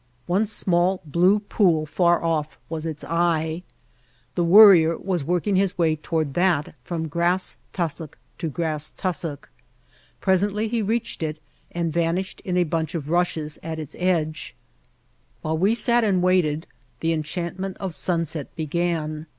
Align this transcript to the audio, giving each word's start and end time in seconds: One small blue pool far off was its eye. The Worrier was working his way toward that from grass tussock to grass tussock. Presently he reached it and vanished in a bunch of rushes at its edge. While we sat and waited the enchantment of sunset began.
One 0.25 0.47
small 0.47 0.99
blue 1.05 1.41
pool 1.41 1.85
far 1.85 2.23
off 2.23 2.57
was 2.69 2.87
its 2.87 3.03
eye. 3.03 3.61
The 4.33 4.43
Worrier 4.43 4.97
was 4.97 5.23
working 5.23 5.57
his 5.57 5.77
way 5.77 5.95
toward 5.95 6.33
that 6.33 6.73
from 6.83 7.07
grass 7.07 7.57
tussock 7.71 8.17
to 8.39 8.47
grass 8.49 8.89
tussock. 8.97 9.51
Presently 10.19 10.67
he 10.67 10.81
reached 10.81 11.21
it 11.21 11.37
and 11.71 11.93
vanished 11.93 12.41
in 12.43 12.57
a 12.57 12.63
bunch 12.63 12.95
of 12.95 13.11
rushes 13.11 13.59
at 13.61 13.77
its 13.77 13.95
edge. 13.99 14.55
While 15.43 15.59
we 15.59 15.75
sat 15.75 16.03
and 16.03 16.23
waited 16.23 16.65
the 17.01 17.13
enchantment 17.13 17.77
of 17.77 17.93
sunset 17.93 18.55
began. 18.55 19.27